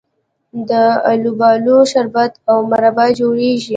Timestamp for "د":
0.69-0.71